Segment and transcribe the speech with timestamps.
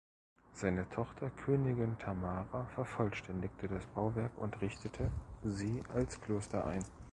[0.55, 5.11] Seine Tochter, Königin Tamara, vervollständigte das Bauwerk und richtete
[5.43, 6.83] sie als Kloster ein.